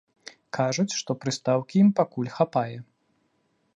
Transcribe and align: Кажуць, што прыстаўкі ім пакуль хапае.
Кажуць, 0.57 0.93
што 1.01 1.11
прыстаўкі 1.25 1.75
ім 1.83 1.93
пакуль 1.99 2.33
хапае. 2.39 2.77